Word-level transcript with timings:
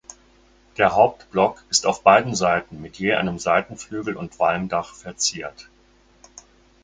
Der 0.79 0.95
Hauptblock 0.95 1.63
ist 1.69 1.85
auf 1.85 2.01
beiden 2.01 2.33
Seiten 2.33 2.81
mit 2.81 2.97
je 2.97 3.13
einem 3.13 3.37
Seitenflügel 3.37 4.17
und 4.17 4.39
Walmdach 4.39 4.95
verziert. 4.95 5.69